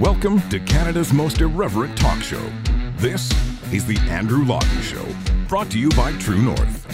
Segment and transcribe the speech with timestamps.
[0.00, 2.40] Welcome to Canada's most irreverent talk show.
[2.98, 3.32] This
[3.72, 5.04] is The Andrew Lawton Show,
[5.48, 6.86] brought to you by True North.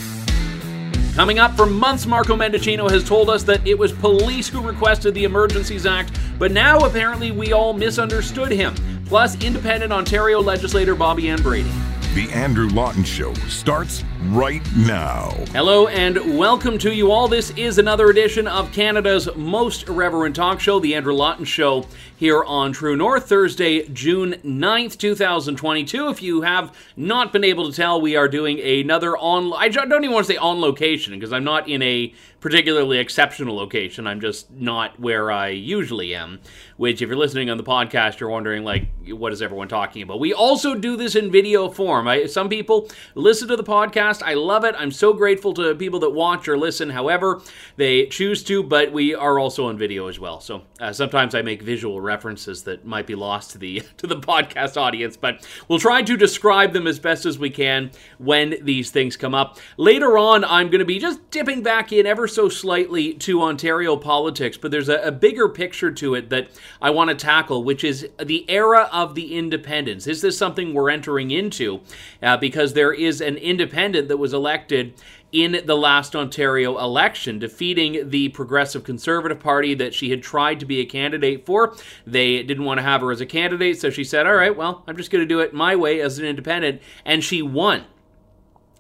[1.15, 5.13] Coming up for months, Marco Mendicino has told us that it was police who requested
[5.13, 8.75] the Emergencies Act, but now apparently we all misunderstood him.
[9.05, 11.73] Plus, independent Ontario legislator Bobbi Ann Brady.
[12.15, 15.31] The Andrew Lawton Show starts right now.
[15.53, 17.29] Hello and welcome to you all.
[17.29, 22.43] This is another edition of Canada's most irreverent talk show, The Andrew Lawton Show, here
[22.45, 26.09] on True North, Thursday, June 9th, 2022.
[26.09, 29.53] If you have not been able to tell, we are doing another on.
[29.53, 33.57] I don't even want to say on location because I'm not in a particularly exceptional
[33.57, 34.07] location.
[34.07, 36.41] I'm just not where I usually am.
[36.77, 40.21] Which, if you're listening on the podcast, you're wondering, like, what is everyone talking about?
[40.21, 42.07] We also do this in video form.
[42.07, 44.14] I, some people listen to the podcast.
[44.23, 44.75] I love it.
[44.79, 47.43] I'm so grateful to people that watch or listen, however
[47.77, 48.63] they choose to.
[48.63, 50.41] But we are also on video as well.
[50.41, 54.17] So uh, sometimes I make visual references that might be lost to the to the
[54.17, 55.17] podcast audience.
[55.17, 59.35] But we'll try to describe them as best as we can when these things come
[59.35, 59.59] up.
[59.77, 63.97] Later on, I'm going to be just dipping back in ever so slightly to Ontario
[63.97, 66.49] politics, but there's a, a bigger picture to it that
[66.81, 70.07] I want to tackle, which is the era of the independents.
[70.07, 71.81] Is this something we're entering into?
[72.23, 74.95] Uh, because there is an independent that was elected
[75.33, 80.67] in the last Ontario election, defeating the Progressive Conservative Party that she had tried to
[80.67, 81.77] be a candidate for.
[82.07, 84.85] They didn't want to have her as a candidate, so she said, All right, well,
[84.87, 86.81] I'm just going to do it my way as an independent.
[87.05, 87.85] And she won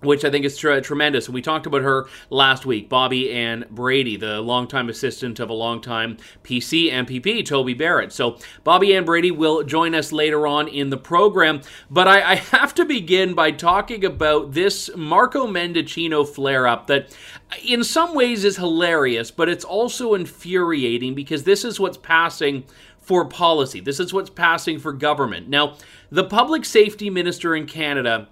[0.05, 1.28] which I think is tr- tremendous.
[1.28, 6.19] We talked about her last week, Bobbi Ann Brady, the longtime assistant of a longtime
[6.42, 8.12] PC MPP, Toby Barrett.
[8.12, 11.62] So Bobbi Ann Brady will join us later on in the program.
[11.91, 17.16] But I, I have to begin by talking about this Marco Mendicino flare up that
[17.64, 22.64] in some ways is hilarious, but it's also infuriating because this is what's passing
[23.05, 23.80] for policy.
[23.80, 25.48] This is what's passing for government.
[25.48, 25.77] Now,
[26.10, 28.28] the public safety minister in Canada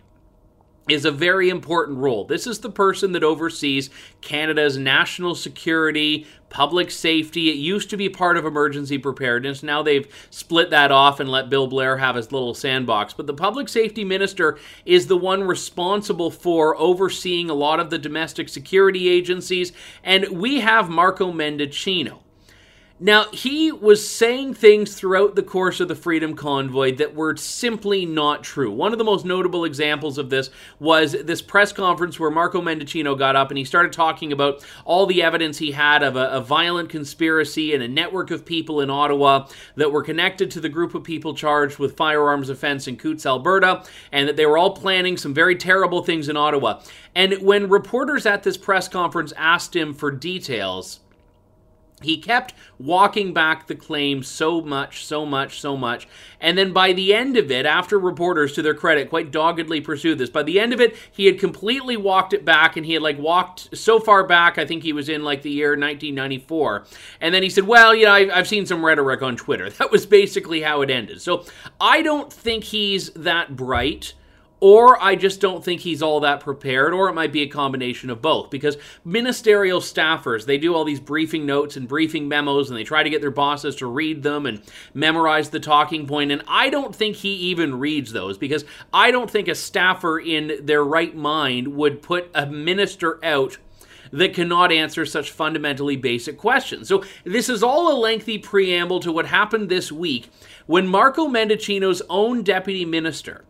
[0.88, 2.24] is a very important role.
[2.24, 3.88] This is the person that oversees
[4.20, 7.50] Canada's national security, public safety.
[7.50, 9.62] It used to be part of emergency preparedness.
[9.62, 13.14] Now they've split that off and let Bill Blair have his little sandbox.
[13.14, 17.98] But the public safety minister is the one responsible for overseeing a lot of the
[17.98, 19.72] domestic security agencies.
[20.02, 22.18] And we have Marco Mendicino.
[23.04, 28.06] Now, he was saying things throughout the course of the Freedom Convoy that were simply
[28.06, 28.70] not true.
[28.70, 33.18] One of the most notable examples of this was this press conference where Marco Mendicino
[33.18, 36.40] got up and he started talking about all the evidence he had of a, a
[36.40, 40.94] violent conspiracy and a network of people in Ottawa that were connected to the group
[40.94, 43.82] of people charged with firearms offense in Coutts, Alberta,
[44.12, 46.80] and that they were all planning some very terrible things in Ottawa.
[47.16, 51.00] And when reporters at this press conference asked him for details,
[52.04, 56.08] he kept walking back the claim so much, so much, so much.
[56.40, 60.18] And then by the end of it, after reporters, to their credit, quite doggedly pursued
[60.18, 63.02] this, by the end of it, he had completely walked it back and he had
[63.02, 66.84] like walked so far back, I think he was in like the year 1994.
[67.20, 69.70] And then he said, Well, you know, I've seen some rhetoric on Twitter.
[69.82, 71.20] That was basically how it ended.
[71.20, 71.44] So
[71.80, 74.14] I don't think he's that bright
[74.62, 78.10] or I just don't think he's all that prepared, or it might be a combination
[78.10, 78.48] of both.
[78.48, 83.02] Because ministerial staffers, they do all these briefing notes and briefing memos, and they try
[83.02, 84.62] to get their bosses to read them and
[84.94, 86.30] memorize the talking point.
[86.30, 90.64] And I don't think he even reads those because I don't think a staffer in
[90.64, 93.58] their right mind would put a minister out
[94.12, 96.86] that cannot answer such fundamentally basic questions.
[96.86, 100.30] So, this is all a lengthy preamble to what happened this week
[100.66, 103.44] when Marco Mendicino's own deputy minister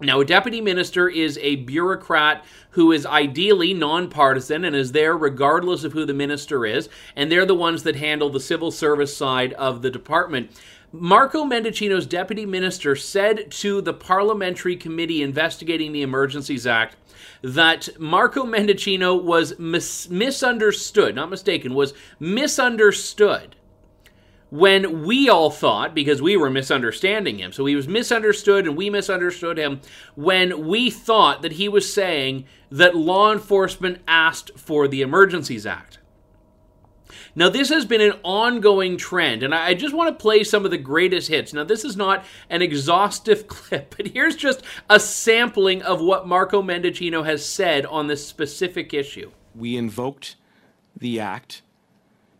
[0.00, 5.84] now, a deputy minister is a bureaucrat who is ideally nonpartisan and is there regardless
[5.84, 9.52] of who the minister is, and they're the ones that handle the civil service side
[9.52, 10.50] of the department.
[10.92, 16.96] Marco Mendicino's deputy minister said to the parliamentary committee investigating the Emergencies Act
[17.42, 23.54] that Marco Mendicino was mis- misunderstood, not mistaken, was misunderstood
[24.54, 28.88] when we all thought, because we were misunderstanding him, so he was misunderstood and we
[28.88, 29.80] misunderstood him,
[30.14, 35.98] when we thought that he was saying that law enforcement asked for the Emergencies Act.
[37.34, 40.70] Now, this has been an ongoing trend, and I just want to play some of
[40.70, 41.52] the greatest hits.
[41.52, 46.62] Now, this is not an exhaustive clip, but here's just a sampling of what Marco
[46.62, 49.32] Mendicino has said on this specific issue.
[49.52, 50.36] We invoked
[50.96, 51.62] the act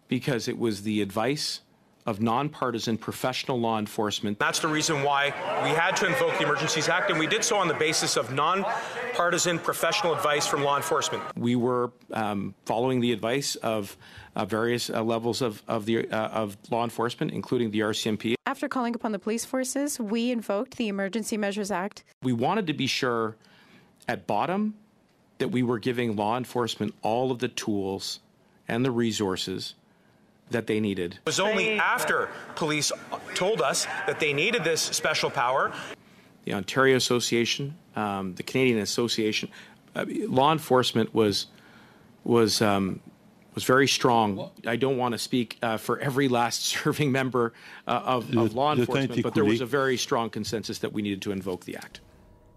[0.07, 1.61] because it was the advice
[2.07, 4.39] of nonpartisan professional law enforcement.
[4.39, 5.27] That's the reason why
[5.63, 8.33] we had to invoke the Emergencies Act, and we did so on the basis of
[8.33, 11.23] nonpartisan professional advice from law enforcement.
[11.37, 13.97] We were um, following the advice of
[14.37, 18.35] uh, various uh, levels of, of, the, uh, of law enforcement, including the RCMP.
[18.45, 22.05] After calling upon the police forces, we invoked the Emergency Measures Act.
[22.23, 23.37] We wanted to be sure
[24.07, 24.75] at bottom
[25.39, 28.21] that we were giving law enforcement all of the tools
[28.69, 29.75] and the resources
[30.55, 31.15] that they needed.
[31.15, 32.91] It was only after police
[33.35, 35.73] told us that they needed this special power.
[36.45, 39.51] The Ontario Association, um, the Canadian Association,
[39.95, 41.47] uh, law enforcement was
[42.25, 43.01] was um,
[43.55, 44.51] was very strong.
[44.67, 47.53] I don't want to speak uh, for every last serving member
[47.87, 51.23] uh, of, of law enforcement, but there was a very strong consensus that we needed
[51.23, 52.01] to invoke the act.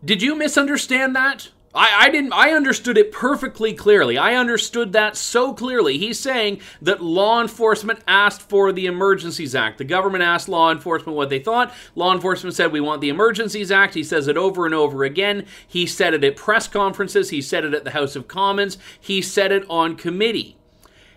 [0.05, 1.49] Did you misunderstand that?
[1.77, 2.33] I, I didn't.
[2.33, 4.17] I understood it perfectly clearly.
[4.17, 5.99] I understood that so clearly.
[5.99, 9.77] He's saying that law enforcement asked for the Emergencies Act.
[9.77, 11.71] The government asked law enforcement what they thought.
[11.95, 13.93] Law enforcement said we want the Emergencies Act.
[13.93, 15.45] He says it over and over again.
[15.67, 17.29] He said it at press conferences.
[17.29, 18.79] He said it at the House of Commons.
[18.99, 20.56] He said it on committee.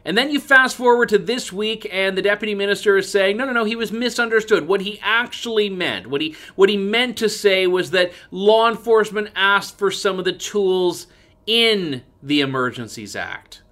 [0.04, 3.44] And then you fast forward to this week, and the deputy minister is saying, no,
[3.44, 4.66] no, no, he was misunderstood.
[4.66, 9.30] What he actually meant, what he what he meant to say was that law enforcement
[9.36, 11.06] asked for some of the tools
[11.46, 13.62] in the Emergencies Act.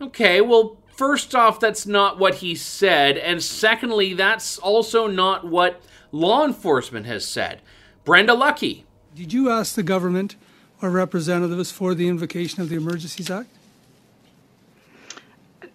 [0.00, 5.82] Okay, well, first off, that's not what he said, and secondly, that's also not what
[6.12, 7.60] law enforcement has said.
[8.04, 8.84] Brenda Lucki.
[9.14, 10.36] Did you ask the government
[10.80, 13.48] or representatives for the invocation of the Emergencies Act?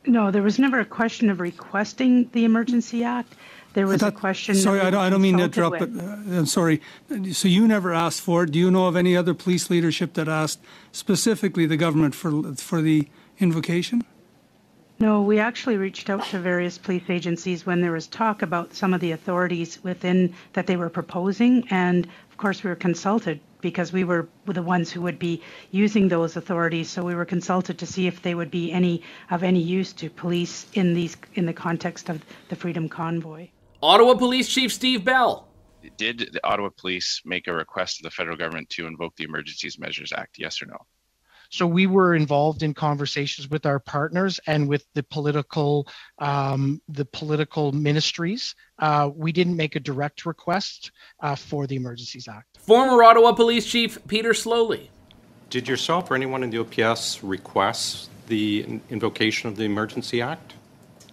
[0.07, 3.33] No, there was never a question of requesting the Emergency Act.
[3.73, 4.55] There was a question.
[4.55, 6.81] Sorry, I don't, I don't mean to interrupt, but uh, I'm sorry.
[7.31, 8.51] So you never asked for it.
[8.51, 10.59] Do you know of any other police leadership that asked
[10.91, 13.07] specifically the government for for the
[13.37, 14.03] invocation?
[14.99, 18.95] No, we actually reached out to various police agencies when there was talk about some
[18.95, 23.91] of the authorities within that they were proposing, and of course we were consulted because
[23.91, 26.89] we were the ones who would be using those authorities.
[26.89, 30.09] So we were consulted to see if they would be any of any use to
[30.09, 33.49] police in these in the context of the Freedom Convoy.
[33.81, 35.47] Ottawa Police Chief Steve Bell.
[35.97, 39.79] Did the Ottawa Police make a request to the federal government to invoke the Emergencies
[39.79, 40.37] Measures Act?
[40.37, 40.77] Yes or no?
[41.49, 45.87] So we were involved in conversations with our partners and with the political,
[46.19, 48.55] um, the political ministries.
[48.79, 50.91] Uh, we didn't make a direct request
[51.21, 52.57] uh, for the Emergencies Act.
[52.59, 54.89] Former Ottawa Police Chief Peter Sloly.
[55.49, 60.53] Did yourself or anyone in the OPS request the invocation of the Emergency Act?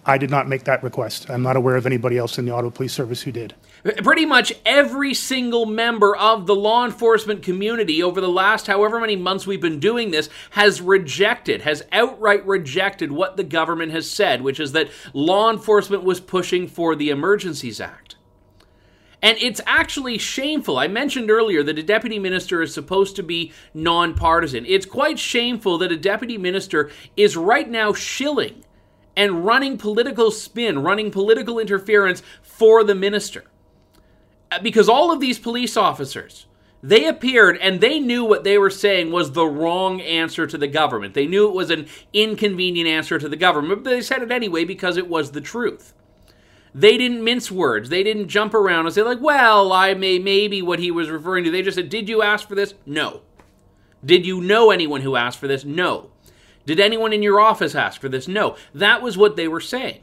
[0.05, 1.29] I did not make that request.
[1.29, 3.55] I'm not aware of anybody else in the Ottawa Police Service who did.
[3.85, 9.15] Pretty much every single member of the law enforcement community over the last however many
[9.15, 14.41] months we've been doing this has rejected, has outright rejected what the government has said,
[14.41, 18.15] which is that law enforcement was pushing for the Emergencies Act.
[19.21, 20.79] And it's actually shameful.
[20.79, 24.65] I mentioned earlier that a deputy minister is supposed to be nonpartisan.
[24.65, 28.63] It's quite shameful that a deputy minister is right now shilling
[29.15, 33.43] and running political spin, running political interference for the minister.
[34.61, 36.45] Because all of these police officers,
[36.81, 40.67] they appeared and they knew what they were saying was the wrong answer to the
[40.67, 41.13] government.
[41.13, 44.65] They knew it was an inconvenient answer to the government, but they said it anyway
[44.65, 45.93] because it was the truth.
[46.75, 47.89] They didn't mince words.
[47.89, 51.45] They didn't jump around and say like, "Well, I may maybe what he was referring
[51.45, 53.21] to." They just said, "Did you ask for this?" No.
[54.03, 55.65] Did you know anyone who asked for this?
[55.65, 56.11] No.
[56.65, 58.27] Did anyone in your office ask for this?
[58.27, 58.55] No.
[58.73, 60.01] That was what they were saying.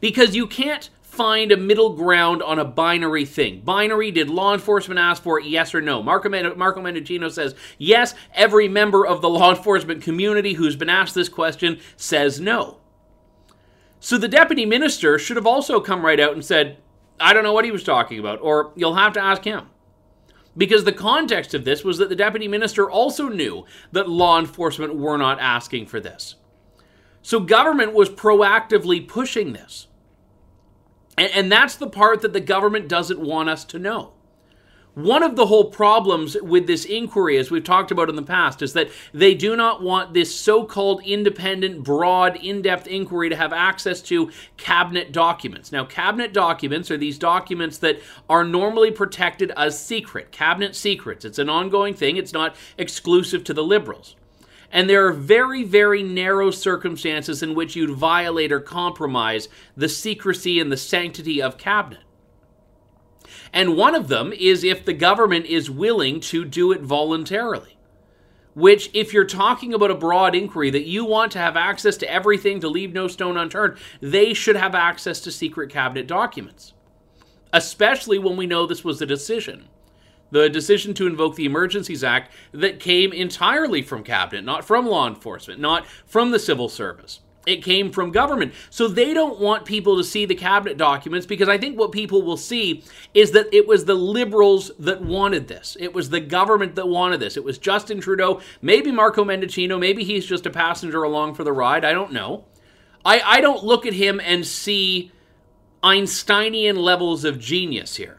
[0.00, 3.60] Because you can't find a middle ground on a binary thing.
[3.60, 5.46] Binary, did law enforcement ask for it?
[5.46, 6.00] Yes or no?
[6.00, 8.14] Marco, Marco Mendicino says yes.
[8.34, 12.78] Every member of the law enforcement community who's been asked this question says no.
[13.98, 16.78] So the deputy minister should have also come right out and said,
[17.18, 19.70] I don't know what he was talking about, or you'll have to ask him.
[20.56, 24.94] Because the context of this was that the deputy minister also knew that law enforcement
[24.94, 26.36] were not asking for this.
[27.22, 29.87] So government was proactively pushing this.
[31.18, 34.12] And, and that's the part that the government doesn't want us to know.
[34.98, 38.62] One of the whole problems with this inquiry, as we've talked about in the past,
[38.62, 43.36] is that they do not want this so called independent, broad, in depth inquiry to
[43.36, 45.70] have access to cabinet documents.
[45.70, 51.24] Now, cabinet documents are these documents that are normally protected as secret, cabinet secrets.
[51.24, 54.16] It's an ongoing thing, it's not exclusive to the Liberals.
[54.70, 60.60] And there are very, very narrow circumstances in which you'd violate or compromise the secrecy
[60.60, 62.02] and the sanctity of cabinet.
[63.52, 67.76] And one of them is if the government is willing to do it voluntarily.
[68.54, 72.12] Which, if you're talking about a broad inquiry that you want to have access to
[72.12, 76.72] everything to leave no stone unturned, they should have access to secret cabinet documents.
[77.52, 79.68] Especially when we know this was a decision.
[80.30, 85.08] The decision to invoke the Emergencies Act that came entirely from cabinet, not from law
[85.08, 87.20] enforcement, not from the civil service.
[87.46, 88.52] It came from government.
[88.68, 92.20] So they don't want people to see the cabinet documents because I think what people
[92.22, 95.74] will see is that it was the liberals that wanted this.
[95.80, 97.38] It was the government that wanted this.
[97.38, 101.52] It was Justin Trudeau, maybe Marco Mendicino, maybe he's just a passenger along for the
[101.52, 101.86] ride.
[101.86, 102.44] I don't know.
[103.02, 105.10] I, I don't look at him and see
[105.82, 108.17] Einsteinian levels of genius here.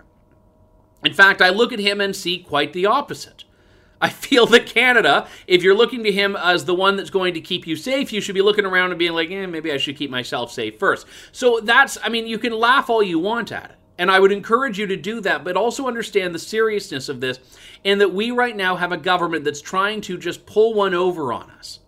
[1.03, 3.44] In fact, I look at him and see quite the opposite.
[4.01, 7.41] I feel that Canada, if you're looking to him as the one that's going to
[7.41, 9.98] keep you safe, you should be looking around and being like, eh, maybe I should
[9.98, 11.06] keep myself safe first.
[11.32, 13.75] So that's, I mean, you can laugh all you want at it.
[13.98, 17.39] And I would encourage you to do that, but also understand the seriousness of this
[17.84, 21.34] and that we right now have a government that's trying to just pull one over
[21.34, 21.79] on us,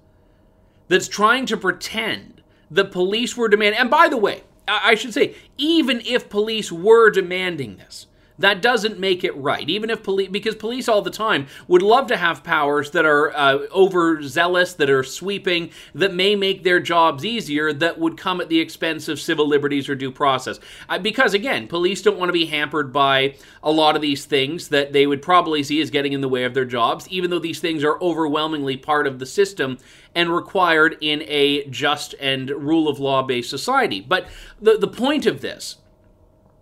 [0.90, 3.80] that's trying to pretend that police were demanding.
[3.80, 8.08] And by the way, I should say, even if police were demanding this,
[8.42, 9.70] that doesn't make it right.
[9.70, 13.36] Even if police, because police all the time would love to have powers that are
[13.36, 18.50] uh, overzealous, that are sweeping, that may make their jobs easier, that would come at
[18.50, 20.60] the expense of civil liberties or due process.
[20.90, 24.70] Uh, because again, police don't want to be hampered by a lot of these things
[24.70, 27.40] that they would probably see as getting in the way of their jobs, even though
[27.40, 29.78] these things are overwhelmingly part of the system
[30.16, 34.02] and required in a just and rule of law based society.
[34.02, 34.28] But
[34.60, 35.78] the, the point of this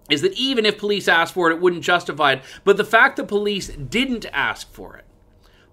[0.09, 2.41] is that even if police asked for it, it wouldn't justify it.
[2.63, 5.05] But the fact that police didn't ask for it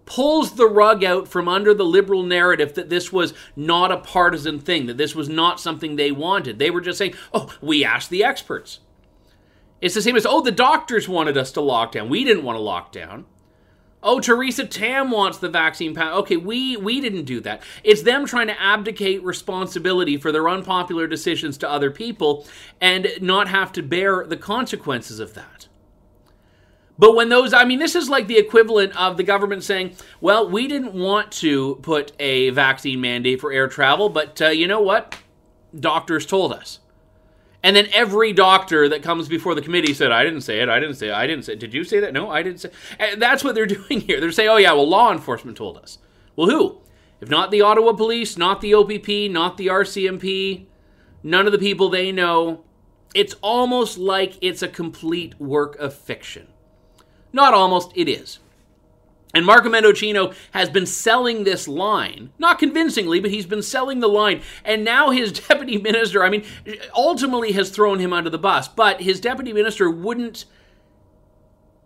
[0.07, 4.59] pulls the rug out from under the liberal narrative that this was not a partisan
[4.59, 6.59] thing, that this was not something they wanted.
[6.59, 8.79] They were just saying, oh, we asked the experts.
[9.81, 12.09] It's the same as, oh, the doctors wanted us to lock down.
[12.09, 13.27] We didn't want to lock down.
[14.09, 16.15] Oh, Theresa Tam wants the vaccine pass.
[16.19, 17.61] Okay, we we didn't do that.
[17.83, 22.47] It's them trying to abdicate responsibility for their unpopular decisions to other people
[22.81, 25.67] and not have to bear the consequences of that.
[26.97, 30.49] But when those, I mean, this is like the equivalent of the government saying, well,
[30.49, 34.81] we didn't want to put a vaccine mandate for air travel, but uh, you know
[34.81, 35.19] what?
[35.79, 36.79] Doctors told us.
[37.67, 40.79] And then every doctor that comes before the committee said, I didn't say it, I
[40.79, 41.59] didn't say it, I didn't say it.
[41.59, 42.13] Did you say that?
[42.13, 44.21] No, I didn't say and That's what they're doing here.
[44.21, 45.99] They're saying, oh, yeah, well, law enforcement told us.
[46.37, 46.79] Well, who?
[47.21, 50.67] If not the Ottawa Police, not the OPP, not the RCMP,
[51.25, 52.63] none of the people they know,
[53.17, 56.47] it's almost like it's a complete work of fiction.
[57.33, 58.39] Not almost, it is.
[59.37, 64.09] And Marco Mendicino has been selling this line, not convincingly, but he's been selling the
[64.09, 64.41] line.
[64.65, 66.43] And now his deputy minister, I mean,
[66.97, 70.47] ultimately has thrown him under the bus, but his deputy minister wouldn't.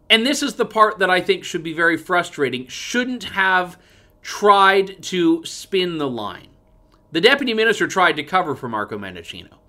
[0.08, 3.76] And this is the part that I think should be very frustrating, shouldn't have
[4.22, 6.50] tried to spin the line.
[7.10, 9.59] The deputy minister tried to cover for Marco Mendicino.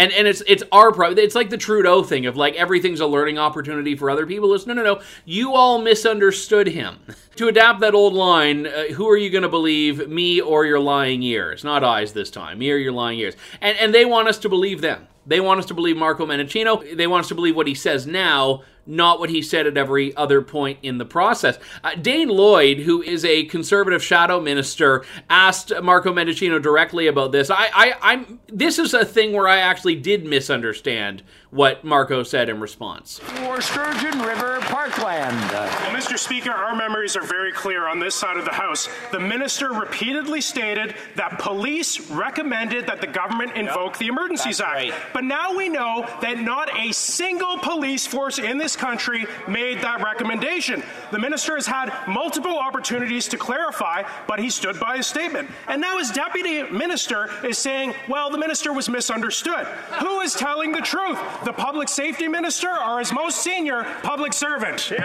[0.00, 1.18] And and it's it's our problem.
[1.18, 4.54] It's like the Trudeau thing of like everything's a learning opportunity for other people.
[4.54, 5.02] It's no no no.
[5.26, 7.00] You all misunderstood him.
[7.36, 10.80] to adapt that old line, uh, who are you going to believe, me or your
[10.80, 11.64] lying ears?
[11.64, 13.34] Not eyes this time, me or your lying ears.
[13.60, 15.06] And and they want us to believe them.
[15.26, 16.96] They want us to believe Marco Mendicino.
[16.96, 20.14] They want us to believe what he says now, not what he said at every
[20.16, 21.58] other point in the process.
[21.84, 27.50] Uh, Dane Lloyd, who is a conservative shadow minister, asked Marco Mendicino directly about this.
[27.50, 28.40] I, I, I'm.
[28.48, 33.18] This is a thing where I actually did misunderstand what Marco said in response.
[33.18, 35.36] For Sturgeon River Parkland.
[35.50, 36.16] Well, Mr.
[36.16, 38.88] Speaker, our memories are very clear on this side of the House.
[39.10, 43.98] The minister repeatedly stated that police recommended that the government invoke yep.
[43.98, 44.90] the Emergencies That's Act.
[44.90, 44.94] Right.
[45.12, 50.04] But now we know that not a single police force in this country made that
[50.04, 50.84] recommendation.
[51.10, 55.50] The minister has had multiple opportunities to clarify, but he stood by his statement.
[55.66, 59.66] And now his deputy minister is saying, well, the minister was misunderstood.
[60.00, 61.18] Who is telling the truth?
[61.44, 64.78] The public safety minister or his most senior public servant?
[64.88, 64.96] The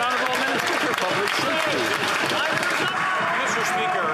[0.00, 1.78] Honourable Minister for Public Safety.
[3.42, 3.64] Mr.
[3.66, 4.06] Speaker,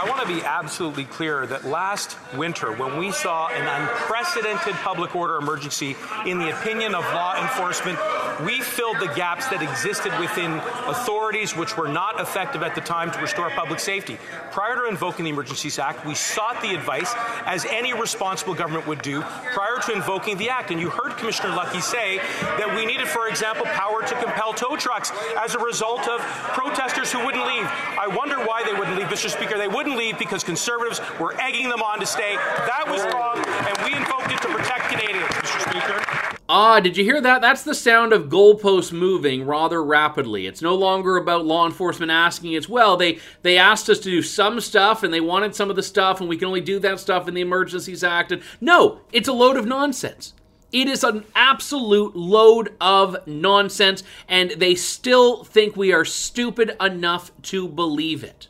[0.00, 5.16] I want to be absolutely clear that last winter, when we saw an unprecedented public
[5.16, 7.98] order emergency in the opinion of law enforcement,
[8.44, 10.52] we filled the gaps that existed within
[10.86, 14.18] authorities which were not effective at the time to restore public safety.
[14.50, 17.12] Prior to invoking the Emergencies Act, we sought the advice,
[17.46, 20.70] as any responsible government would do, prior to invoking the Act.
[20.70, 24.76] And you heard Commissioner Lucki say that we needed, for example, power to compel tow
[24.76, 26.20] trucks as a result of
[26.54, 27.64] protesters who wouldn't leave.
[27.98, 29.30] I wonder why they wouldn't leave, Mr.
[29.30, 29.58] Speaker.
[29.58, 32.36] They wouldn't leave because conservatives were egging them on to stay.
[32.36, 35.70] That was wrong, and we invoked it to protect Canadians, Mr.
[35.70, 36.37] Speaker.
[36.50, 37.42] Ah, did you hear that?
[37.42, 40.46] That's the sound of goalposts moving rather rapidly.
[40.46, 42.54] It's no longer about law enforcement asking.
[42.54, 45.76] It's well, they they asked us to do some stuff and they wanted some of
[45.76, 48.32] the stuff and we can only do that stuff in the Emergencies Act.
[48.32, 50.32] And no, it's a load of nonsense.
[50.72, 57.30] It is an absolute load of nonsense, and they still think we are stupid enough
[57.42, 58.48] to believe it.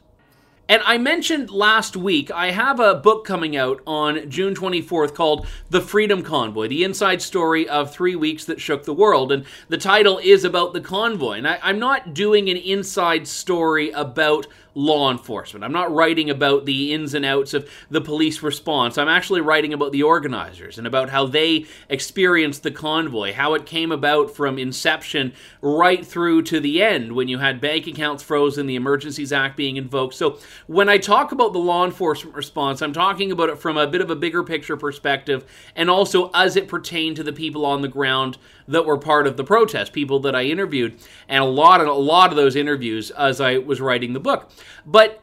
[0.70, 5.46] And I mentioned last week, I have a book coming out on June 24th called
[5.70, 9.32] The Freedom Convoy The Inside Story of Three Weeks That Shook the World.
[9.32, 11.38] And the title is about the convoy.
[11.38, 15.64] And I, am not doing an inside story about law enforcement.
[15.64, 18.96] I'm not writing about the ins and outs of the police response.
[18.98, 23.66] I'm actually writing about the organizers and about how they experienced the convoy, how it
[23.66, 28.66] came about from inception right through to the end when you had bank accounts frozen,
[28.66, 30.14] the Emergencies Act being invoked.
[30.14, 33.86] So when I talk about the law enforcement response, I'm talking about it from a
[33.86, 35.44] bit of a bigger picture perspective
[35.74, 39.36] and also as it pertained to the people on the ground that were part of
[39.36, 40.98] the protest, people that I interviewed,
[41.28, 44.50] and a lot of a lot of those interviews as I was writing the book.
[44.86, 45.22] But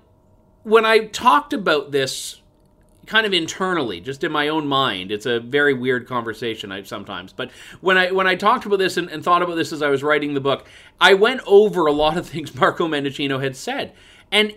[0.63, 2.41] when I talked about this
[3.05, 5.11] kind of internally, just in my own mind.
[5.11, 7.33] It's a very weird conversation I, sometimes.
[7.33, 7.51] But
[7.81, 10.03] when I when I talked about this and, and, thought about this as I was
[10.03, 10.65] writing the book,
[10.99, 13.93] I went over a lot of things Marco Mendicino had said.
[14.31, 14.55] And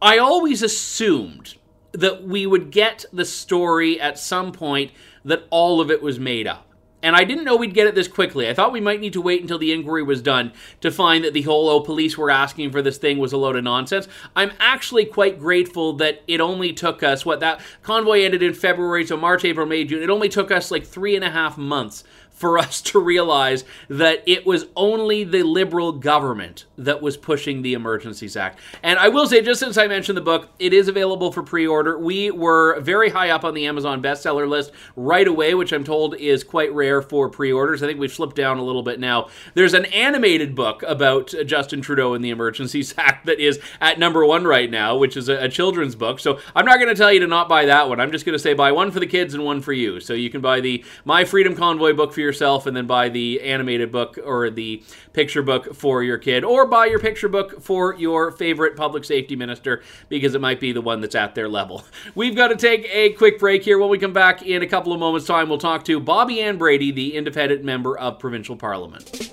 [0.00, 1.56] I always assumed
[1.92, 4.92] that we would get the story at some point
[5.24, 6.69] that all of it was made up.
[7.02, 8.48] And I didn't know we'd get it this quickly.
[8.48, 11.32] I thought we might need to wait until the inquiry was done to find that
[11.32, 14.06] the whole, oh, police were asking for this thing was a load of nonsense.
[14.36, 19.06] I'm actually quite grateful that it only took us, what, that convoy ended in February,
[19.06, 20.02] so March, April, May, June.
[20.02, 22.04] It only took us like three and a half months
[22.40, 27.74] for us to realize that it was only the liberal government that was pushing the
[27.74, 28.58] Emergencies Act.
[28.82, 31.66] And I will say, just since I mentioned the book, it is available for pre
[31.66, 31.98] order.
[31.98, 36.14] We were very high up on the Amazon bestseller list right away, which I'm told
[36.16, 37.82] is quite rare for pre orders.
[37.82, 39.28] I think we've slipped down a little bit now.
[39.52, 44.24] There's an animated book about Justin Trudeau and the Emergencies Act that is at number
[44.24, 46.18] one right now, which is a, a children's book.
[46.18, 48.00] So I'm not going to tell you to not buy that one.
[48.00, 50.00] I'm just going to say buy one for the kids and one for you.
[50.00, 53.08] So you can buy the My Freedom Convoy book for your yourself and then buy
[53.08, 54.82] the animated book or the
[55.12, 59.34] picture book for your kid, or buy your picture book for your favorite public safety
[59.34, 61.84] minister because it might be the one that's at their level.
[62.14, 63.78] We've got to take a quick break here.
[63.78, 66.56] When we come back in a couple of moments' time, we'll talk to Bobbi Ann
[66.56, 69.32] Brady, the independent member of provincial parliament.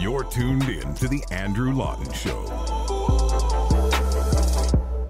[0.00, 2.79] You're tuned in to The Andrew Lawton Show.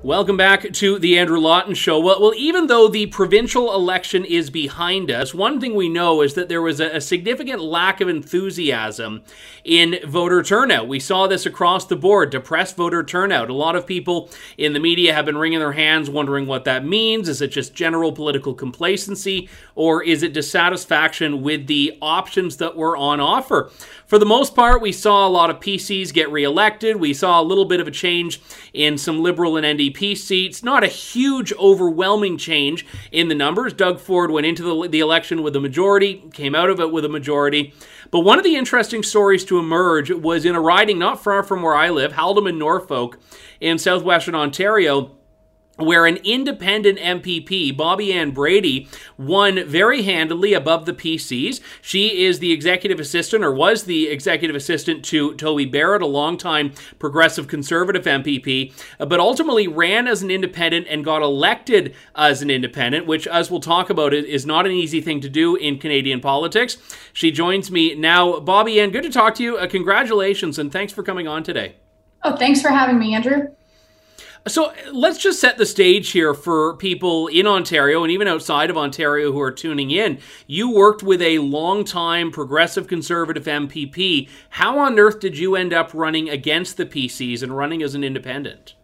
[0.02, 2.00] Welcome back to the Andrew Lawton Show.
[2.00, 6.32] Well, well, even though the provincial election is behind us, one thing we know is
[6.32, 9.20] that there was a, a, significant lack of enthusiasm
[9.62, 10.88] in voter turnout.
[10.88, 13.50] We saw this across the board depressed voter turnout.
[13.50, 16.82] A lot of people in the media have been wringing their hands, wondering what that
[16.82, 17.28] means.
[17.28, 22.96] Is it just general political complacency, or is it dissatisfaction with the options that were
[22.96, 23.70] on offer?
[24.06, 26.96] For the most part, we saw a lot of PCs get reelected.
[26.96, 28.40] We saw a little bit of a change
[28.72, 30.62] in some Liberal and NDP seats.
[30.62, 33.72] Not a huge, overwhelming change in the numbers.
[33.72, 37.04] Doug Ford went into the, the election with a majority, came out of it with
[37.04, 37.74] a majority.
[38.10, 41.62] But one of the interesting stories to emerge was in a riding not far from
[41.62, 43.18] where I live, Haldimand, Norfolk,
[43.60, 45.16] in southwestern Ontario
[45.80, 51.60] where an independent MPP, Bobbi Ann Brady, won very handily above the PCs.
[51.80, 56.72] She is the executive assistant, or was the executive assistant to Toby Barrett, a longtime
[56.98, 63.06] progressive conservative MPP, but ultimately ran as an independent and got elected as an independent,
[63.06, 66.76] which, as we'll talk about, is not an easy thing to do in Canadian politics.
[67.12, 68.34] She joins me now.
[68.40, 69.56] Bobbi Ann, good to talk to you.
[69.56, 71.76] Uh, congratulations, and thanks for coming on today.
[72.22, 73.48] Oh, thanks for having me, Andrew.
[74.48, 78.78] So let's just set the stage here for people in Ontario and even outside of
[78.78, 80.18] Ontario who are tuning in.
[80.46, 84.28] You worked with a long-time progressive conservative MPP.
[84.48, 88.02] How on earth did you end up running against the PCs and running as an
[88.02, 88.74] independent?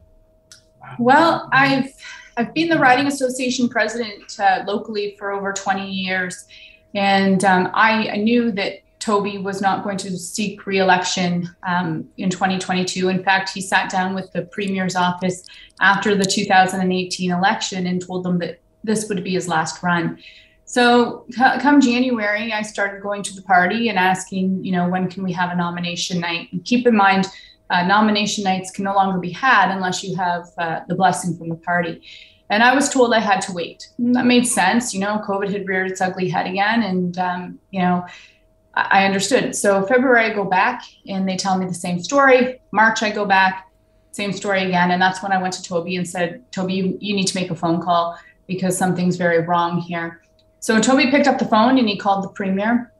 [0.98, 1.92] Well, I've
[2.36, 6.46] I've been the riding association president uh, locally for over 20 years,
[6.94, 12.28] and um, I, I knew that Toby was not going to seek re-election um, in
[12.28, 13.08] 2022.
[13.08, 15.44] In fact, he sat down with the premier's office
[15.80, 20.18] after the 2018 election and told them that this would be his last run.
[20.64, 25.22] So come January, I started going to the party and asking, you know, when can
[25.22, 26.48] we have a nomination night?
[26.50, 27.28] And keep in mind,
[27.70, 31.48] uh, nomination nights can no longer be had unless you have uh, the blessing from
[31.48, 32.02] the party.
[32.50, 33.88] And I was told I had to wait.
[33.98, 34.92] And that made sense.
[34.92, 36.82] You know, COVID had reared its ugly head again.
[36.82, 38.04] And, um, you know,
[38.76, 39.56] I understood.
[39.56, 42.60] So February I go back and they tell me the same story.
[42.72, 43.70] March I go back,
[44.12, 44.90] same story again.
[44.90, 47.50] And that's when I went to Toby and said, Toby, you, you need to make
[47.50, 50.20] a phone call because something's very wrong here.
[50.60, 52.92] So Toby picked up the phone and he called the premier.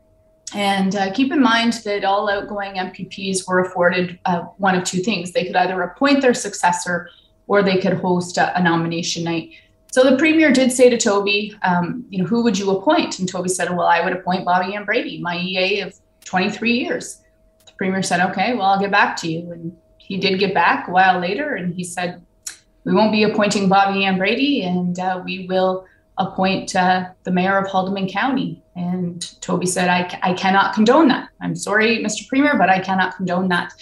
[0.55, 5.01] And uh, keep in mind that all outgoing MPPs were afforded uh, one of two
[5.01, 5.33] things.
[5.33, 7.11] They could either appoint their successor
[7.49, 9.51] or they could host a, a nomination night.
[9.97, 13.19] So the premier did say to Toby, um, you know, who would you appoint?
[13.19, 17.23] And Toby said, well, I would appoint Bobbi Ann Brady, my EA of 23 years.
[17.65, 19.51] The premier said, okay, well, I'll get back to you.
[19.53, 22.21] And he did get back a while later and he said,
[22.85, 25.87] We won't be appointing Bobbi Ann Brady and uh, we will
[26.19, 28.63] appoint uh, the mayor of Haldimand County.
[28.75, 31.31] And Toby said, I, I cannot condone that.
[31.41, 32.29] I'm sorry, Mr.
[32.29, 33.73] Premier, but I cannot condone that.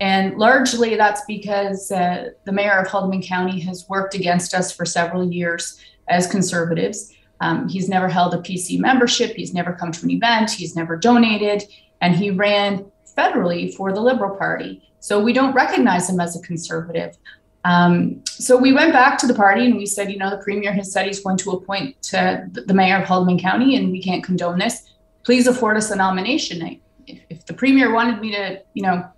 [0.00, 4.84] And largely that's because uh, the mayor of Haldimand County has worked against us for
[4.84, 7.12] several years as conservatives.
[7.40, 10.96] Um, he's never held a PC membership, he's never come to an event, he's never
[10.96, 11.64] donated,
[12.00, 14.82] and he ran federally for the Liberal Party.
[15.00, 17.16] So we don't recognize him as a conservative.
[17.64, 20.72] Um, so we went back to the party and we said, you know, the premier
[20.72, 24.22] has said he's going to appoint uh, the mayor of Haldimand County, and we can't
[24.22, 24.90] condone this.
[25.24, 26.80] Please afford us a nomination.
[27.06, 29.08] If, if the premier wanted me to, you know,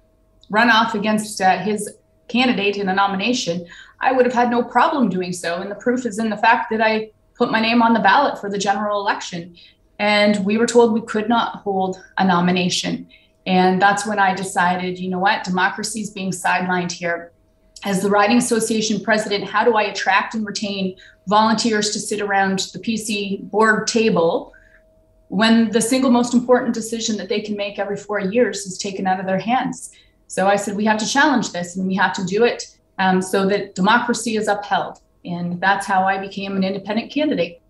[0.50, 1.96] run off against uh, his
[2.28, 3.66] candidate in a nomination,
[4.00, 5.60] I would have had no problem doing so.
[5.60, 8.40] And the proof is in the fact that I put my name on the ballot
[8.40, 9.56] for the general election.
[9.98, 13.08] And we were told we could not hold a nomination.
[13.46, 17.32] And that's when I decided, you know what, democracy is being sidelined here.
[17.84, 22.70] As the Riding Association president, how do I attract and retain volunteers to sit around
[22.72, 24.52] the PC board table
[25.28, 29.06] when the single most important decision that they can make every four years is taken
[29.06, 29.92] out of their hands?
[30.28, 33.22] So I said, we have to challenge this and we have to do it um,
[33.22, 35.00] so that democracy is upheld.
[35.24, 37.60] And that's how I became an independent candidate.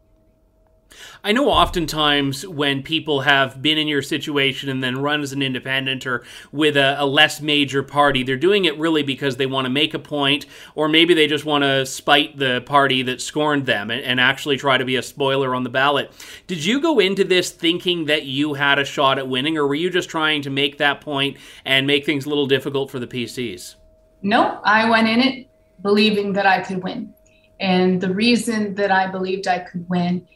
[1.23, 5.43] I know oftentimes when people have been in your situation and then run as an
[5.43, 9.65] independent or with a, a, less major party, they're doing it really because they want
[9.65, 13.67] to make a point, or maybe they just want to spite the party that scorned
[13.67, 16.11] them and, and actually try to be a spoiler on the ballot.
[16.47, 19.75] Did you go into this thinking that you had a shot at winning, or were
[19.75, 23.07] you just trying to make that point and make things a little difficult for the
[23.07, 23.75] PCs?
[24.23, 25.49] No, I went in it
[25.83, 27.13] believing that I could win.
[27.61, 30.27] And the reason that I believed I could win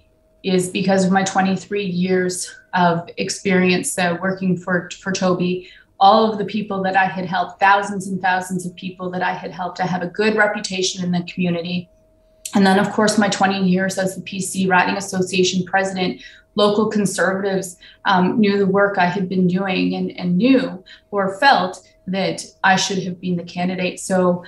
[0.43, 5.69] is because of my 23 years of experience uh, working for, for Toby.
[5.99, 9.35] All of the people that I had helped, thousands and thousands of people that I
[9.35, 11.91] had helped, I have a good reputation in the community.
[12.55, 16.23] And then, of course, my 20 years as the PC Riding Association president,
[16.55, 17.77] local conservatives
[18.07, 22.77] um, knew the work I had been doing and, and knew or felt that I
[22.77, 24.01] should have been the candidate.
[24.01, 24.45] So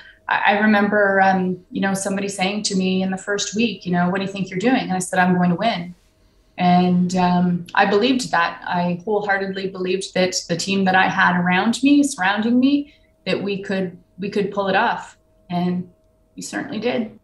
[0.46, 4.08] I remember, um, you know, somebody saying to me in the first week, you know,
[4.08, 4.82] what do you think you're doing?
[4.82, 5.94] And I said, I'm going to win.
[6.58, 8.62] And um, I believed that.
[8.66, 12.94] I wholeheartedly believed that the team that I had around me, surrounding me,
[13.26, 15.16] that we could we could pull it off,
[15.48, 15.90] and
[16.36, 17.18] we certainly did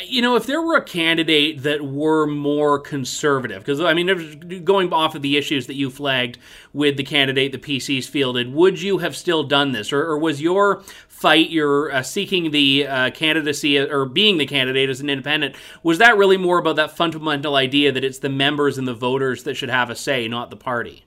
[0.00, 4.92] you know, if there were a candidate that were more conservative, because I mean, going
[4.92, 6.38] off of the issues that you flagged
[6.72, 10.40] with the candidate the PCs fielded, would you have still done this, or, or was
[10.40, 15.54] your fight, your uh, seeking the uh, candidacy or being the candidate as an independent,
[15.82, 19.44] was that really more about that fundamental idea that it's the members and the voters
[19.44, 21.04] that should have a say, not the party?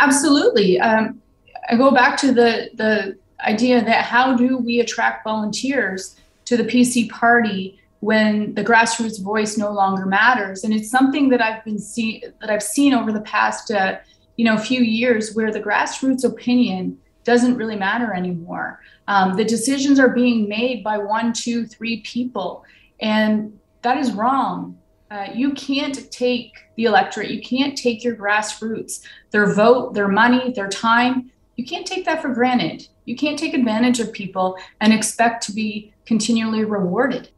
[0.00, 0.80] Absolutely.
[0.80, 1.22] Um,
[1.70, 6.64] I go back to the the idea that how do we attract volunteers to the
[6.64, 7.78] PC party?
[8.02, 10.64] When the grassroots voice no longer matters.
[10.64, 13.98] And it's something that i've been see that i've seen over the past uh,
[14.36, 18.80] you know few years where the grassroots opinion doesn't really matter anymore.
[19.06, 22.64] Um, the decisions are being made by one two three people.
[23.00, 24.76] And that is wrong.
[25.08, 27.30] Uh, you can't take the electorate.
[27.30, 31.30] You can't take your grassroots their vote their money their time.
[31.54, 32.88] You can't take that for granted.
[33.04, 37.28] You can't take advantage of people and expect to be continually rewarded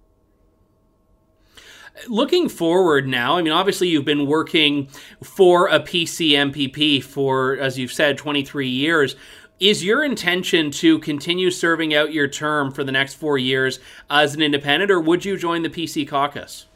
[2.08, 4.88] Looking forward now, I mean, obviously you've been working
[5.22, 9.14] for a PC MPP for, as you've said, 23 years.
[9.60, 13.78] Is your intention to continue serving out your term for the next four years
[14.10, 16.66] as an independent, or would you join the PC caucus?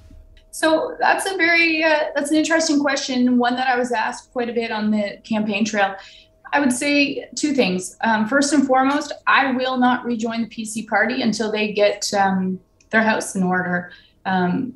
[0.53, 4.49] So that's a very uh, that's an interesting question, one that I was asked quite
[4.49, 5.97] a bit on the campaign trail.
[6.53, 7.97] I would say two things.
[8.03, 12.61] Um, first and foremost, I will not rejoin the PC party until they get um,
[12.91, 13.93] their house in order.
[14.25, 14.75] Um,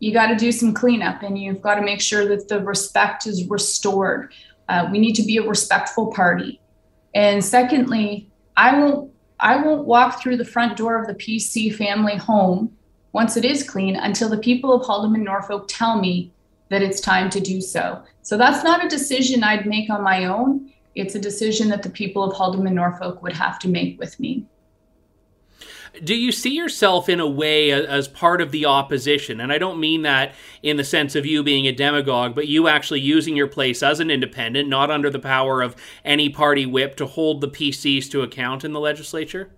[0.00, 3.26] you got to do some cleanup and you've got to make sure that the respect
[3.26, 4.32] is restored.
[4.68, 6.60] Uh, we need to be a respectful party.
[7.14, 12.16] And secondly, I won't I won't walk through the front door of the PC family
[12.16, 12.76] home
[13.12, 16.30] once it is clean until the people of Haldimand Norfolk tell me
[16.68, 18.02] that it's time to do so.
[18.22, 20.70] So that's not a decision I'd make on my own.
[20.94, 24.46] It's a decision that the people of Haldimand Norfolk would have to make with me.
[26.04, 29.40] Do you see yourself in a way as part of the opposition?
[29.40, 32.68] And I don't mean that in the sense of you being a demagogue, but you
[32.68, 36.96] actually using your place as an independent, not under the power of any party whip,
[36.96, 39.50] to hold the PCs to account in the legislature?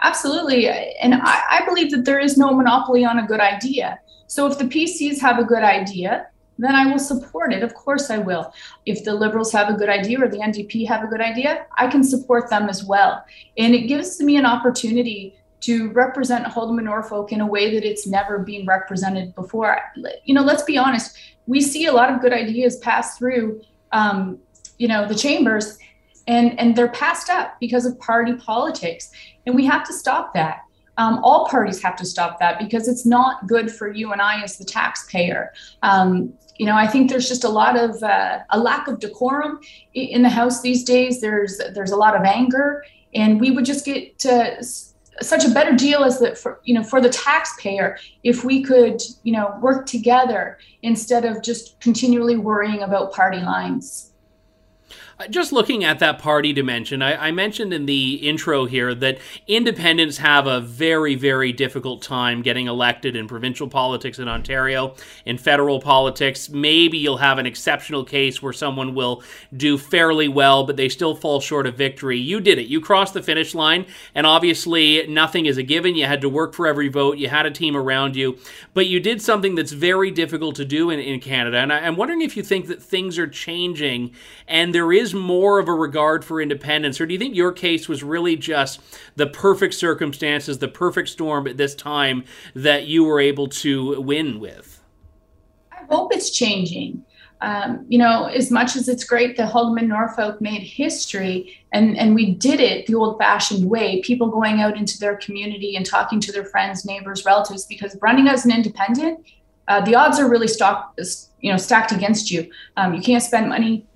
[0.00, 0.68] Absolutely.
[0.68, 3.98] And I, I believe that there is no monopoly on a good idea.
[4.26, 7.62] So if the PCs have a good idea, then I will support it.
[7.62, 8.52] Of course, I will.
[8.86, 11.86] If the Liberals have a good idea or the NDP have a good idea, I
[11.88, 13.24] can support them as well.
[13.58, 18.06] And it gives me an opportunity to represent Haldimand Norfolk in a way that it's
[18.06, 19.80] never been represented before.
[20.24, 24.38] You know, let's be honest, we see a lot of good ideas pass through, um,
[24.78, 25.78] you know, the chambers,
[26.26, 29.10] and and they're passed up because of party politics,
[29.46, 30.65] and we have to stop that.
[30.98, 34.42] Um, all parties have to stop that because it's not good for you and I
[34.42, 35.52] as the taxpayer.
[35.82, 39.60] Um, you know, I think there's just a lot of uh, a lack of decorum
[39.94, 41.20] in the House these days.
[41.20, 44.62] There's there's a lot of anger, and we would just get to
[45.22, 49.00] such a better deal as that for you know for the taxpayer if we could
[49.22, 54.12] you know work together instead of just continually worrying about party lines.
[55.18, 59.18] Uh, just looking at that party dimension, I, I, mentioned in the intro here that
[59.46, 64.94] independents have a very, very difficult time getting elected in provincial politics in Ontario.
[65.24, 69.22] In federal politics, maybe you'll have an exceptional case where someone will
[69.56, 72.18] do fairly well, but they still fall short of victory.
[72.18, 72.66] You did it.
[72.66, 75.94] You crossed the finish line, and obviously, nothing is a given.
[75.94, 78.36] You had to work for every vote, you had a team around you,
[78.74, 81.56] but you did something that's very difficult to do in, in Canada.
[81.56, 84.12] And I, I'm wondering if you think that things are changing
[84.46, 87.52] and there is is more of a regard for independence, or do you think your
[87.52, 88.80] case was really just
[89.16, 94.40] the perfect circumstances, the perfect storm at this time that you were able to win
[94.40, 94.82] with?
[95.72, 97.04] I hope it's changing.
[97.42, 102.14] Um, you know, as much as it's great that Haldimand Norfolk made history and, and
[102.14, 106.18] we did it the old fashioned way, people going out into their community and talking
[106.20, 109.20] to their friends, neighbors, relatives, because running as an independent,
[109.68, 110.98] uh, the odds are really stock,
[111.40, 112.50] you know, stacked against you.
[112.76, 113.86] Um, you can't spend money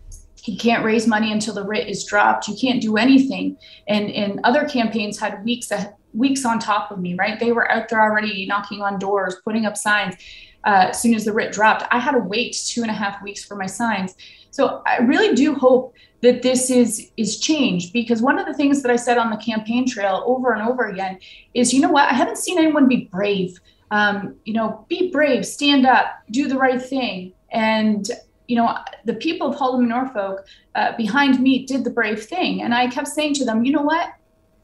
[0.47, 2.49] you can't raise money until the writ is dropped.
[2.49, 3.57] You can't do anything.
[3.89, 5.71] And and other campaigns had weeks
[6.13, 7.39] weeks on top of me, right?
[7.39, 10.15] They were out there already knocking on doors, putting up signs.
[10.65, 13.23] Uh, as soon as the writ dropped, I had to wait two and a half
[13.23, 14.15] weeks for my signs.
[14.51, 18.83] So I really do hope that this is is changed because one of the things
[18.83, 21.19] that I said on the campaign trail over and over again
[21.55, 22.09] is, you know what?
[22.11, 23.59] I haven't seen anyone be brave.
[23.91, 27.33] Um, you know, be brave, stand up, do the right thing.
[27.51, 28.09] And
[28.51, 32.63] you know, the people of Haldimand Norfolk uh, behind me did the brave thing.
[32.63, 34.09] And I kept saying to them, you know what?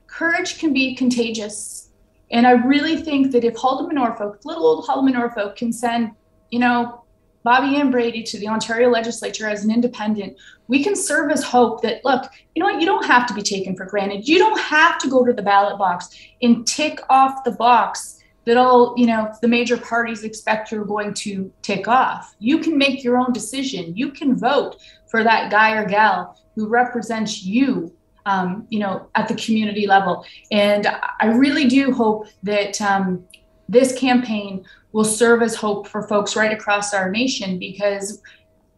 [0.09, 1.91] Courage can be contagious.
[2.33, 6.11] And I really think that if Haldimand Norfolk, little old Haldimand Norfolk, can send,
[6.51, 7.05] you know,
[7.47, 11.81] Bobbi Ann Brady to the Ontario legislature as an independent, we can serve as hope
[11.83, 14.27] that, look, you know what, you don't have to be taken for granted.
[14.27, 16.09] You don't have to go to the ballot box
[16.43, 18.16] and tick off the box
[18.47, 22.35] that all you know the major parties expect you're going to take off.
[22.39, 23.95] You can make your own decision.
[23.95, 24.77] You can vote
[25.11, 27.93] for that guy or gal who represents you
[28.25, 30.25] um, you know at the community level.
[30.51, 30.87] And
[31.21, 33.25] i really do hope that um,
[33.69, 38.23] this campaign will serve as hope for folks right across our nation because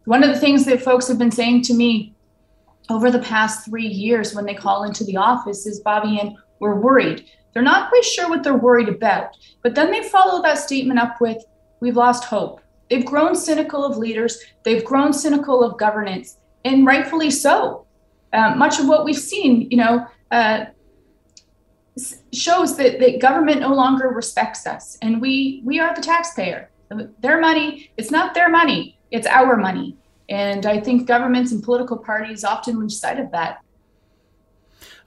[0.05, 2.13] one of the things that folks have been saying to me
[2.89, 6.75] over the past three years when they call into the office is Bobbi Ann we're
[6.75, 9.35] worried they're not quite sure what they're worried about.
[9.63, 11.43] But then they follow that statement up with,
[11.79, 12.61] We've lost hope.
[12.89, 17.85] They've grown cynical of leaders, they've grown cynical of governance, and rightfully so.
[18.33, 20.65] Uh, much of what we've seen, you know, uh,
[22.33, 26.69] shows that, that government no longer respects us, and we we are the taxpayer.
[27.19, 29.95] Their money, it's not their money, it's our money.
[30.29, 33.59] And I think governments and political parties often lose sight of that.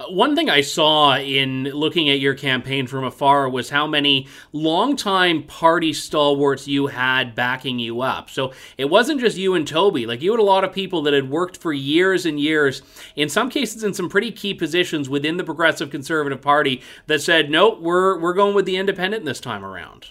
[0.01, 4.29] Uh, one thing I saw in looking at your campaign from afar was how many
[4.53, 8.31] longtime party stalwarts you had backing you up.
[8.31, 10.07] So it wasn't just you and Toby.
[10.07, 12.83] Like you had a lot of people that had worked for years and years,
[13.17, 17.51] in some cases in some pretty key positions within the Progressive Conservative Party, that said,
[17.51, 20.09] "Nope, we're we're going with the independent this time around."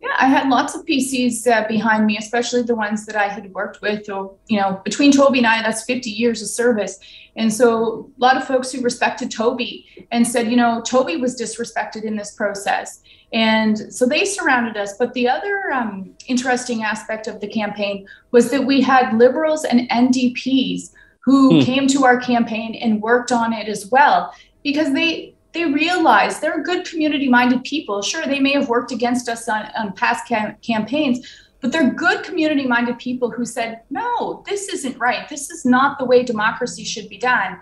[0.00, 3.52] Yeah, I had lots of PCs uh, behind me, especially the ones that I had
[3.52, 4.08] worked with.
[4.08, 7.00] Or, you know, between Toby and I, that's 50 years of service.
[7.34, 11.40] And so a lot of folks who respected Toby and said, you know, Toby was
[11.40, 13.00] disrespected in this process.
[13.32, 14.96] And so they surrounded us.
[14.96, 19.88] But the other um, interesting aspect of the campaign was that we had liberals and
[19.90, 21.60] NDPs who hmm.
[21.60, 24.32] came to our campaign and worked on it as well
[24.62, 28.00] because they they realize they're good community minded people.
[28.00, 31.26] Sure, they may have worked against us on, on past cam- campaigns,
[31.60, 35.28] but they're good community minded people who said, no, this isn't right.
[35.28, 37.58] This is not the way democracy should be done.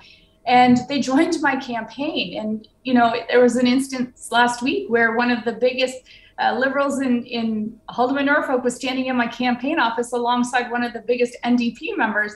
[0.47, 2.39] And they joined my campaign.
[2.39, 5.97] And, you know, there was an instance last week where one of the biggest
[6.39, 10.93] uh, liberals in, in Haldimand Norfolk was standing in my campaign office alongside one of
[10.93, 12.35] the biggest NDP members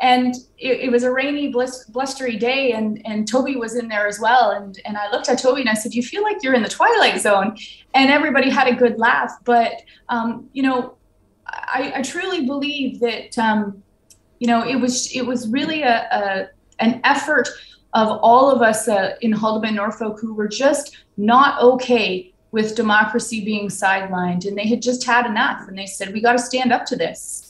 [0.00, 4.20] and it, it, was a rainy blustery day and and toby was in there as
[4.20, 4.50] well.
[4.50, 6.68] And and i looked at toby and i said you feel like you're in the
[6.68, 7.56] twilight zone.
[7.94, 9.32] And everybody had a good laugh.
[9.44, 10.98] But um, you know
[11.48, 13.82] I, I, truly believe that um,
[14.38, 16.48] you know it was it was really a, a
[16.80, 17.48] an effort
[17.94, 23.44] of all of us uh, in Haldimand Norfolk who were just not okay with democracy
[23.44, 26.72] being sidelined, and they had just had enough, and they said we got to stand
[26.72, 27.47] up to this.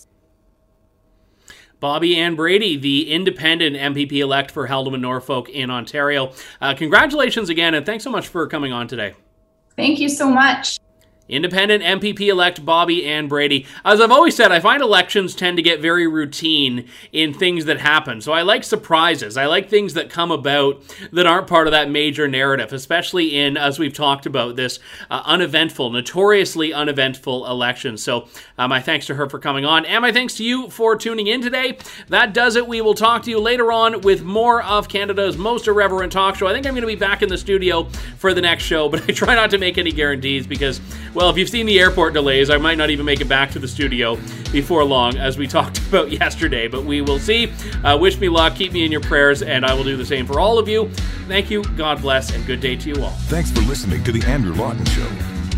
[1.80, 6.32] Bobbi Ann Brady, the independent MPP elect for Haldimand Norfolk in Ontario.
[6.60, 9.14] Uh, congratulations again, and thanks so much for coming on today.
[9.76, 10.78] Thank you so much.
[11.28, 13.66] Independent MPP elect Bobbi Ann Brady.
[13.84, 17.80] As I've always said, I find elections tend to get very routine in things that
[17.80, 18.20] happen.
[18.20, 19.36] So I like surprises.
[19.36, 23.56] I like things that come about that aren't part of that major narrative, especially in,
[23.56, 24.78] as we've talked about, this
[25.10, 27.98] uh, uneventful, notoriously uneventful election.
[27.98, 30.96] So uh, my thanks to her for coming on, and my thanks to you for
[30.96, 31.78] tuning in today.
[32.08, 32.66] That does it.
[32.66, 36.46] We will talk to you later on with more of Canada's most irreverent talk show.
[36.46, 37.84] I think I'm going to be back in the studio
[38.16, 40.80] for the next show, but I try not to make any guarantees because
[41.18, 43.58] well, if you've seen the airport delays, I might not even make it back to
[43.58, 44.14] the studio
[44.52, 47.52] before long, as we talked about yesterday, but we will see.
[47.82, 50.26] Uh, wish me luck, keep me in your prayers, and I will do the same
[50.26, 50.88] for all of you.
[51.26, 53.10] Thank you, God bless, and good day to you all.
[53.26, 55.08] Thanks for listening to The Andrew Lawton Show.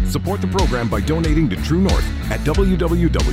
[0.07, 3.31] Support the program by donating to True North at www.tnc.news.